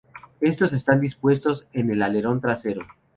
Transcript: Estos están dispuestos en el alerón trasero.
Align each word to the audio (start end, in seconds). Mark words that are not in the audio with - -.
Estos 0.39 0.73
están 0.73 0.99
dispuestos 0.99 1.67
en 1.73 1.91
el 1.91 2.01
alerón 2.01 2.41
trasero. 2.41 2.87